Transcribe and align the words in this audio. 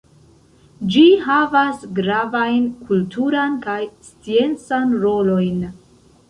Ĝi 0.93 1.03
havas 1.25 1.83
gravajn 1.99 2.65
kulturan 2.87 3.59
kaj 3.67 3.77
sciencan 4.09 4.97
rolojn. 5.05 5.63